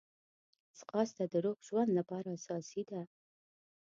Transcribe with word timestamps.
ځغاسته 0.79 1.23
د 1.31 1.33
روغ 1.45 1.57
ژوند 1.67 1.89
لپاره 1.99 2.27
اساسي 2.37 2.81
ده 2.89 3.01